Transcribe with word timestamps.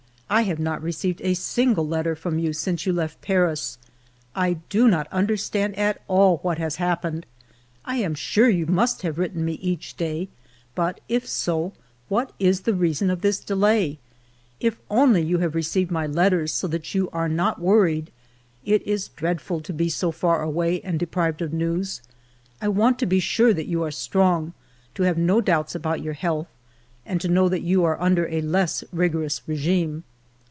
I 0.33 0.43
have 0.43 0.59
not 0.59 0.81
received 0.81 1.19
a 1.23 1.33
single 1.33 1.85
letter 1.85 2.15
from 2.15 2.39
you 2.39 2.53
since 2.53 2.85
you 2.85 2.93
left 2.93 3.19
Paris; 3.21 3.77
I 4.33 4.53
do 4.69 4.87
not 4.87 5.09
understand 5.11 5.77
at 5.77 6.01
all 6.07 6.37
what 6.37 6.57
has 6.57 6.77
happened! 6.77 7.25
1 7.83 7.97
am 7.97 8.15
sure 8.15 8.47
you 8.49 8.65
must 8.65 9.01
have 9.01 9.19
written 9.19 9.43
me 9.43 9.55
each 9.55 9.97
day, 9.97 10.29
but 10.73 11.01
if 11.09 11.27
so, 11.27 11.73
what 12.07 12.31
is 12.39 12.61
the 12.61 12.73
reason 12.73 13.09
of 13.09 13.19
this 13.19 13.41
delay? 13.43 13.99
If 14.61 14.77
only 14.89 15.21
you 15.21 15.39
have 15.39 15.53
received 15.53 15.91
my 15.91 16.07
letters, 16.07 16.53
so 16.53 16.65
that 16.69 16.95
you 16.95 17.09
are 17.11 17.27
not 17.27 17.59
worried! 17.59 18.09
It 18.63 18.87
is 18.87 19.09
dreadful 19.09 19.59
to 19.59 19.73
be 19.73 19.89
so 19.89 20.13
far 20.13 20.41
away 20.43 20.79
and 20.79 20.97
deprived 20.97 21.41
of 21.41 21.51
news. 21.51 22.01
I 22.61 22.69
want 22.69 22.99
to 22.99 23.05
be 23.05 23.19
sure 23.19 23.53
that 23.53 23.67
you 23.67 23.83
are 23.83 23.91
strong, 23.91 24.53
to 24.95 25.03
have 25.03 25.17
no 25.17 25.41
doubts 25.41 25.75
about 25.75 26.01
your 26.01 26.13
health, 26.13 26.47
and 27.05 27.19
to 27.19 27.27
know 27.27 27.49
that 27.49 27.63
you 27.63 27.83
are 27.83 27.99
under 28.01 28.29
a 28.29 28.39
less 28.41 28.81
rigorous 28.93 29.41
regime. 29.45 30.05